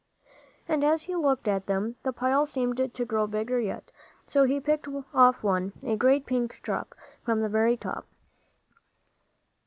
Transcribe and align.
And 0.67 0.83
as 0.83 1.03
he 1.03 1.15
looked 1.15 1.47
at 1.47 1.67
them, 1.67 1.95
the 2.01 2.11
pile 2.11 2.47
seemed 2.47 2.91
to 2.91 3.05
grow 3.05 3.27
bigger 3.27 3.59
yet; 3.59 3.91
so 4.25 4.45
he 4.45 4.59
picked 4.59 4.87
off 5.13 5.43
one, 5.43 5.73
a 5.83 5.95
great 5.95 6.25
pink 6.25 6.59
drop, 6.63 6.95
from 7.23 7.41
the 7.41 7.49
very 7.49 7.77
top. 7.77 8.07